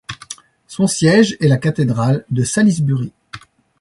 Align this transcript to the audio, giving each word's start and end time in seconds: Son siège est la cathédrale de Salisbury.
Son 0.65 0.87
siège 0.87 1.37
est 1.41 1.47
la 1.47 1.57
cathédrale 1.57 2.25
de 2.31 2.43
Salisbury. 2.43 3.13